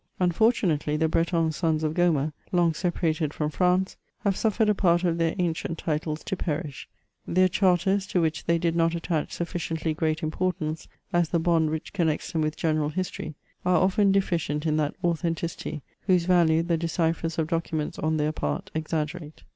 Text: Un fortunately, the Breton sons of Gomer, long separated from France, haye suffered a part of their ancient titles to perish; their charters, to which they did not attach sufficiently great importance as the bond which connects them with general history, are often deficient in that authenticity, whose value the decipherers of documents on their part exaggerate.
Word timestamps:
Un 0.19 0.31
fortunately, 0.31 0.97
the 0.97 1.07
Breton 1.07 1.51
sons 1.51 1.83
of 1.83 1.93
Gomer, 1.93 2.33
long 2.51 2.73
separated 2.73 3.35
from 3.35 3.51
France, 3.51 3.97
haye 4.25 4.31
suffered 4.33 4.67
a 4.67 4.73
part 4.73 5.03
of 5.03 5.19
their 5.19 5.35
ancient 5.37 5.77
titles 5.77 6.23
to 6.23 6.35
perish; 6.35 6.89
their 7.27 7.47
charters, 7.47 8.07
to 8.07 8.19
which 8.19 8.45
they 8.45 8.57
did 8.57 8.75
not 8.75 8.95
attach 8.95 9.31
sufficiently 9.31 9.93
great 9.93 10.23
importance 10.23 10.87
as 11.13 11.29
the 11.29 11.37
bond 11.39 11.69
which 11.69 11.93
connects 11.93 12.31
them 12.31 12.41
with 12.41 12.57
general 12.57 12.89
history, 12.89 13.35
are 13.63 13.77
often 13.77 14.11
deficient 14.11 14.65
in 14.65 14.75
that 14.77 14.95
authenticity, 15.03 15.83
whose 16.07 16.25
value 16.25 16.63
the 16.63 16.77
decipherers 16.79 17.37
of 17.37 17.45
documents 17.47 17.99
on 17.99 18.17
their 18.17 18.31
part 18.31 18.71
exaggerate. 18.73 19.43